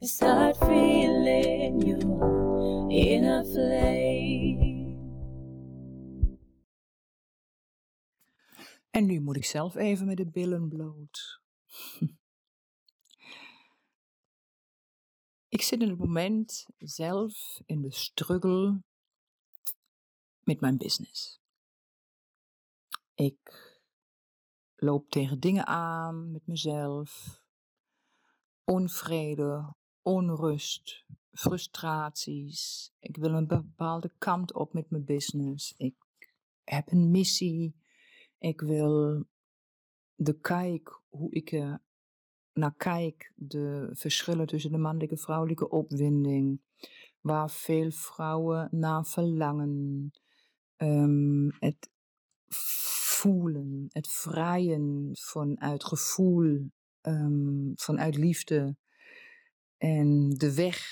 [0.00, 4.74] and start feeling your inner flame.
[8.90, 11.40] En nu moet ik zelf even met de billen bloot.
[15.56, 18.82] ik zit in het moment zelf in de struggle
[20.42, 21.40] met mijn business.
[23.14, 23.74] Ik
[24.76, 27.40] loop tegen dingen aan met mezelf.
[28.64, 29.74] Onvrede,
[30.06, 32.92] onrust, frustraties.
[33.00, 35.74] Ik wil een bepaalde kant op met mijn business.
[35.76, 35.94] Ik
[36.64, 37.74] heb een missie.
[38.38, 39.24] Ik wil
[40.14, 41.82] de kijk, hoe ik er
[42.52, 46.60] naar kijk, de verschillen tussen de mannelijke en vrouwelijke opwinding,
[47.20, 50.10] waar veel vrouwen naar verlangen.
[50.76, 51.90] Um, het
[53.18, 56.70] voelen, het vrijen vanuit gevoel,
[57.02, 58.76] um, vanuit liefde.
[59.76, 60.88] En de weg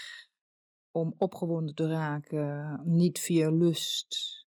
[0.90, 4.44] om opgewonden te raken, niet via lust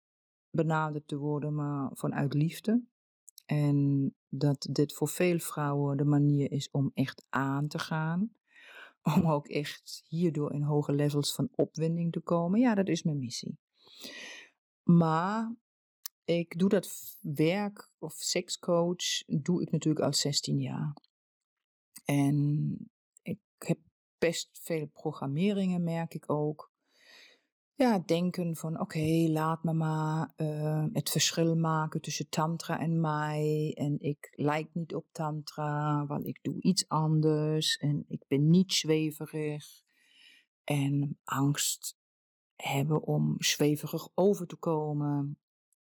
[0.51, 2.83] benaderd te worden, maar vanuit liefde.
[3.47, 8.35] En dat dit voor veel vrouwen de manier is om echt aan te gaan.
[9.17, 12.61] Om ook echt hierdoor in hoge levels van opwinding te komen.
[12.61, 13.59] Ja, dat is mijn missie.
[14.83, 15.55] Maar
[16.25, 20.97] ik doe dat werk of sekscoach, doe ik natuurlijk al 16 jaar.
[22.05, 22.91] En
[23.23, 23.79] ik heb
[24.19, 26.75] best veel programmeringen, merk ik ook.
[27.75, 33.73] Ja, denken van oké, laat me maar uh, het verschil maken tussen tantra en mij.
[33.75, 37.77] En ik lijk niet op tantra, want ik doe iets anders.
[37.77, 39.65] En ik ben niet zweverig.
[40.65, 41.99] En angst
[42.57, 45.39] hebben om zweverig over te komen.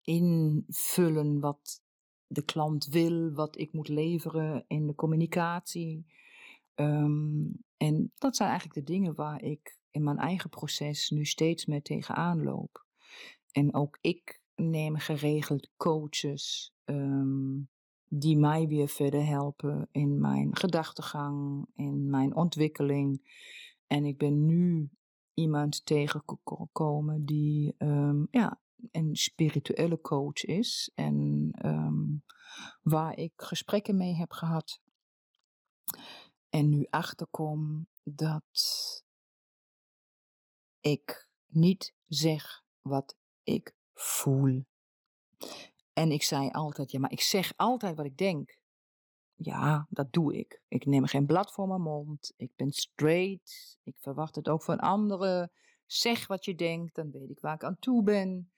[0.02, 1.84] Invullen wat
[2.28, 6.06] de klant wil, wat ik moet leveren in de communicatie.
[6.80, 11.66] Um, en dat zijn eigenlijk de dingen waar ik in mijn eigen proces nu steeds
[11.66, 12.86] meer tegenaan loop.
[13.52, 17.70] En ook ik neem geregeld coaches um,
[18.08, 23.22] die mij weer verder helpen in mijn gedachtegang, in mijn ontwikkeling.
[23.88, 24.90] En ik ben nu
[25.34, 28.62] iemand tegengekomen die um, ja,
[28.92, 31.52] een spirituele coach is en
[32.82, 34.82] waar ik gesprekken mee heb gehad.
[36.50, 39.04] En nu achterkom dat
[40.80, 44.66] ik niet zeg wat ik voel.
[45.94, 48.58] En ik zei altijd, ja, maar ik zeg altijd wat ik denk.
[49.36, 50.62] Ja, dat doe ik.
[50.68, 52.34] Ik neem geen blad voor mijn mond.
[52.36, 53.78] Ik ben straight.
[53.84, 55.52] Ik verwacht het ook van anderen.
[55.86, 58.52] Zeg wat je denkt, dan weet ik waar ik aan toe ben.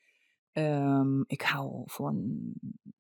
[0.54, 2.38] Um, ik hou van,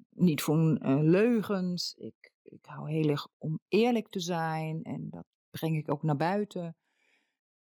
[0.10, 1.94] niet van uh, leugens.
[1.98, 4.84] Ik, ik hou heel erg om eerlijk te zijn.
[4.84, 6.76] En dat breng ik ook naar buiten.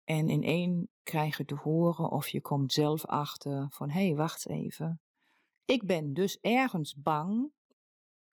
[0.03, 4.15] En in één krijg je te horen of je komt zelf achter van hé, hey,
[4.15, 5.01] wacht even.
[5.65, 7.51] Ik ben dus ergens bang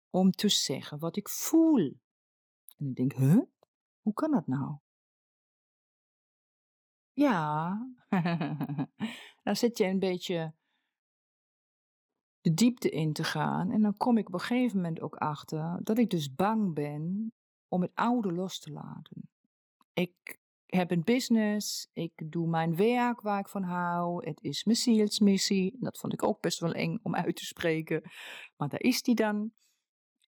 [0.09, 1.99] om te zeggen wat ik voel.
[2.77, 3.41] En ik denk, huh?
[4.01, 4.77] Hoe kan dat nou?
[7.13, 7.77] Ja,
[9.43, 10.53] dan zit je een beetje
[12.41, 13.71] de diepte in te gaan.
[13.71, 17.33] En dan kom ik op een gegeven moment ook achter dat ik dus bang ben
[17.67, 19.29] om het oude los te laten.
[19.93, 24.25] Ik heb een business, ik doe mijn werk waar ik van hou.
[24.27, 25.75] Het is mijn zielsmissie.
[25.79, 28.01] Dat vond ik ook best wel eng om uit te spreken.
[28.57, 29.51] Maar daar is die dan.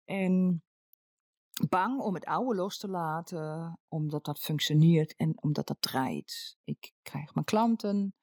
[0.04, 0.62] En
[1.68, 6.56] bang om het oude los te laten, omdat dat functioneert en omdat dat draait.
[6.64, 8.14] Ik krijg mijn klanten,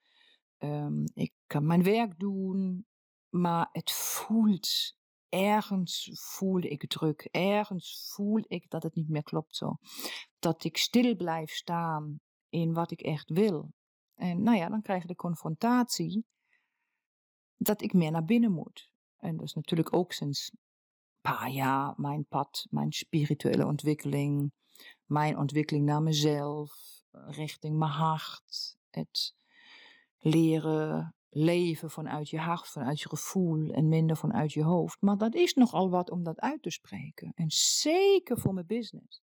[0.57, 2.85] um, ik kan mijn werk doen,
[3.29, 4.95] maar het voelt,
[5.29, 9.77] ergens voel ik druk, ergens voel ik dat het niet meer klopt zo.
[10.39, 13.71] Dat ik stil blijf staan in wat ik echt wil.
[14.15, 16.25] En nou ja, dan krijg je de confrontatie
[17.57, 18.91] dat ik meer naar binnen moet.
[19.17, 20.59] En dat is natuurlijk ook sinds een
[21.21, 24.51] paar jaar mijn pad, mijn spirituele ontwikkeling,
[25.05, 26.71] mijn ontwikkeling naar mezelf,
[27.11, 29.35] richting mijn hart, het
[30.17, 35.01] leren leven vanuit je hart, vanuit je gevoel en minder vanuit je hoofd.
[35.01, 37.31] Maar dat is nogal wat om dat uit te spreken.
[37.35, 39.21] En zeker voor mijn business.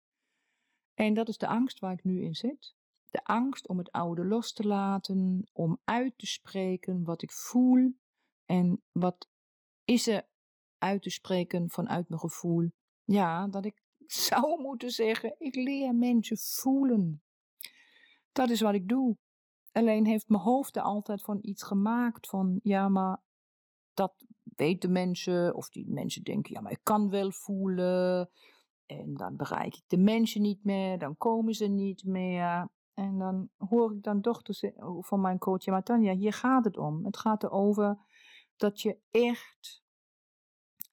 [0.95, 2.75] En dat is de angst waar ik nu in zit.
[3.11, 7.95] De angst om het oude los te laten, om uit te spreken wat ik voel
[8.45, 9.29] en wat
[9.85, 10.29] is er
[10.79, 12.71] uit te spreken vanuit mijn gevoel.
[13.05, 13.83] Ja, dat ik
[14.27, 17.23] zou moeten zeggen, ik leer mensen voelen.
[18.33, 19.17] Dat is wat ik doe.
[19.73, 23.21] Alleen heeft mijn hoofd er altijd van iets gemaakt van, ja, maar
[23.95, 28.31] dat weten mensen, of die mensen denken, ja, maar ik kan wel voelen.
[28.87, 32.69] En dan bereik ik de mensen niet meer, dan komen ze niet meer.
[32.95, 34.65] En dan hoor ik dan dochters
[35.01, 37.05] van mijn coach, ja, maar Tanja, hier gaat het om.
[37.05, 37.99] Het gaat erover
[38.57, 39.83] dat je echt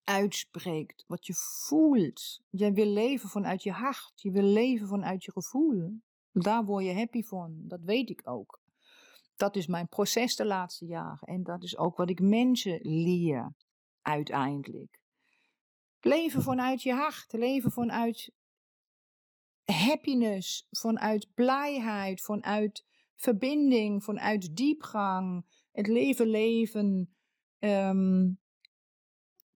[0.03, 2.41] uitspreekt wat je voelt.
[2.49, 6.01] Jij wil leven vanuit je hart, je wil leven vanuit je gevoel.
[6.31, 8.59] Daar word je happy van, dat weet ik ook.
[9.39, 13.53] Dat is mijn proces de laatste jaren en dat is ook wat ik mensen leer
[14.01, 14.99] uiteindelijk.
[15.99, 18.31] Leven vanuit je hart, leven vanuit
[19.63, 25.45] happiness, vanuit blijheid, vanuit verbinding, vanuit diepgang.
[25.71, 27.15] Het leven leven
[27.59, 28.39] um,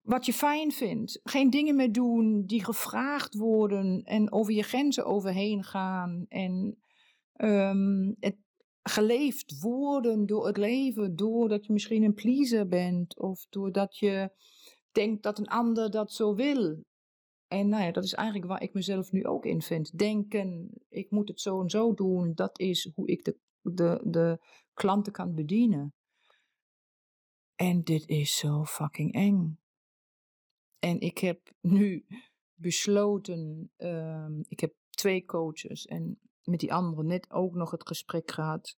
[0.00, 1.20] wat je fijn vindt.
[1.22, 6.24] Geen dingen meer doen die gevraagd worden en over je grenzen overheen gaan.
[6.28, 6.78] En
[7.36, 8.43] um, het
[8.88, 14.30] geleefd worden door het leven, doordat je misschien een pleaser bent of doordat je
[14.92, 16.84] denkt dat een ander dat zo wil.
[17.46, 19.98] En nou ja, dat is eigenlijk waar ik mezelf nu ook in vind.
[19.98, 24.38] Denken, ik moet het zo en zo doen, dat is hoe ik de, de, de
[24.72, 25.94] klanten kan bedienen.
[27.54, 29.58] En dit is zo fucking eng.
[30.78, 32.06] En ik heb nu
[32.54, 38.30] besloten, um, ik heb twee coaches en met die andere net ook nog het gesprek
[38.30, 38.76] gehad.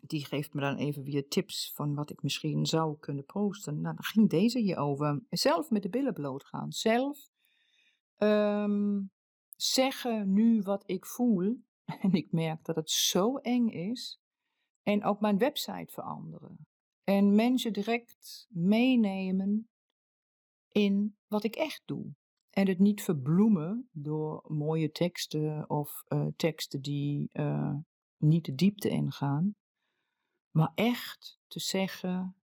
[0.00, 3.80] Die geeft me dan even weer tips van wat ik misschien zou kunnen posten.
[3.80, 5.22] Nou, dan ging deze hier over.
[5.30, 6.72] Zelf met de billen bloot gaan.
[6.72, 7.28] Zelf
[8.18, 9.10] um,
[9.56, 11.56] zeggen nu wat ik voel.
[12.00, 14.20] En ik merk dat het zo eng is.
[14.82, 16.66] En ook mijn website veranderen.
[17.04, 19.68] En mensen direct meenemen
[20.68, 22.14] in wat ik echt doe.
[22.50, 27.74] En het niet verbloemen door mooie teksten of uh, teksten die uh,
[28.16, 29.54] niet de diepte ingaan.
[30.50, 32.36] Maar echt te zeggen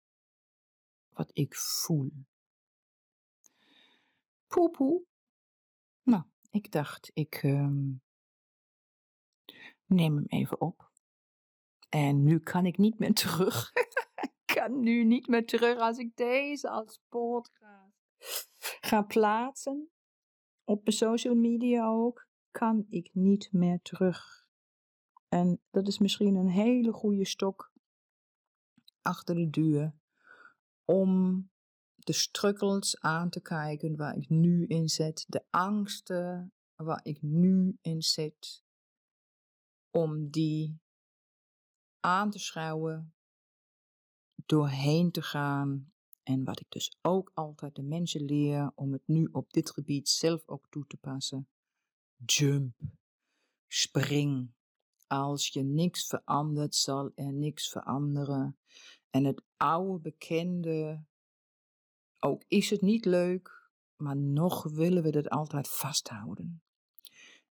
[1.10, 2.12] wat ik voel.
[4.48, 5.04] Poepoe.
[6.04, 8.02] Nou, ik dacht, ik um,
[9.86, 10.92] neem hem even op.
[11.90, 13.72] En nu kan ik niet meer terug.
[14.46, 18.06] kan nu niet meer terug als ik deze als podcast
[18.82, 19.90] ga plaatsen.
[20.66, 22.28] Op social media ook.
[22.52, 24.48] Kan ik niet meer terug.
[25.28, 27.74] En dat is misschien een hele goede stok
[29.02, 29.96] achter de deur.
[30.86, 31.44] Om
[31.96, 35.26] de struggles aan te kijken waar ik nu in zit.
[35.28, 38.64] De angsten waar ik nu in zit.
[39.92, 40.80] Om die
[42.00, 43.14] aan te schouwen
[44.46, 45.94] doorheen te gaan.
[46.26, 50.10] En wat ik dus ook altijd de mensen leer om het nu op dit gebied
[50.10, 51.48] zelf ook toe te passen.
[52.26, 52.74] Jump.
[53.68, 54.54] Spring.
[55.08, 58.58] Als je niks verandert, zal er niks veranderen.
[59.10, 61.04] En het oude bekende,
[62.20, 66.62] ook is het niet leuk, maar nog willen we het altijd vasthouden.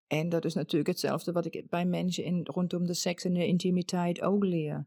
[0.07, 3.47] En dat is natuurlijk hetzelfde wat ik bij mensen in, rondom de seks en de
[3.47, 4.87] intimiteit ook leer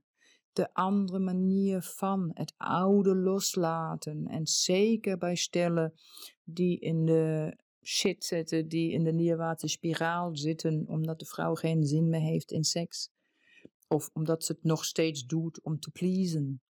[0.58, 4.28] de andere manier van het oude loslaten.
[4.28, 5.94] En zeker bij stellen
[6.44, 11.84] die in de shit zitten, die in de neerwaartse spiraal zitten, omdat de vrouw geen
[11.84, 13.10] zin meer heeft in seks.
[13.88, 16.62] Of omdat ze het nog steeds doet om te pleasen.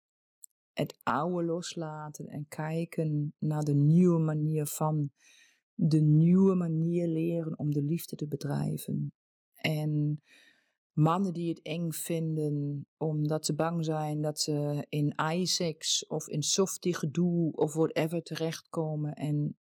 [0.74, 5.12] Het oude loslaten en kijken naar de nieuwe manier van.
[5.74, 9.14] De nieuwe manier leren om de liefde te bedrijven.
[9.56, 10.22] En
[10.98, 16.44] mannen die het eng vinden omdat ze bang zijn dat ze in iSex of in
[16.44, 19.58] softie gedoe of whatever terechtkomen en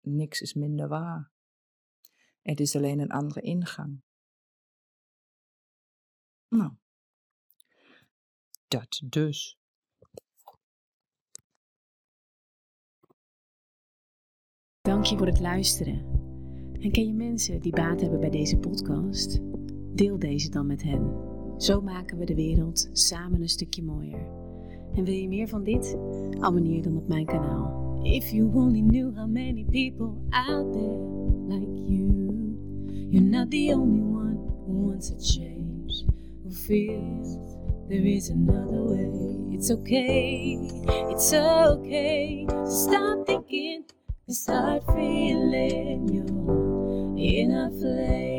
[0.00, 1.30] niks is minder waar.
[2.42, 4.00] Het is alleen een andere ingang.
[6.48, 6.72] Nou,
[8.68, 9.58] dat dus.
[14.80, 15.98] Dank je voor het luisteren.
[16.80, 19.40] En ken je mensen die baat hebben bij deze podcast?
[19.96, 21.10] Deel deze dan met hen.
[21.58, 24.28] Zo maken we de wereld samen een stukje mooier.
[24.94, 25.96] En wil je meer van dit?
[26.40, 28.00] Abonneer dan op mijn kanaal.
[28.02, 31.00] If you only knew how many people out there
[31.48, 32.26] like you.
[33.10, 36.04] You're not the only one who wants a change.
[36.42, 37.38] Who feels
[37.88, 39.54] there is another way.
[39.54, 40.58] It's okay,
[41.08, 42.46] it's okay.
[42.64, 43.84] stop thinking
[44.26, 48.35] and start feeling your inner flame.